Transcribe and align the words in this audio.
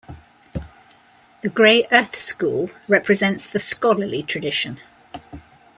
The 1.43 1.49
"Grey 1.49 1.85
Earth" 1.91 2.15
school 2.15 2.71
represents 2.87 3.45
the 3.45 3.59
scholarly 3.59 4.23
tradition. 4.23 4.79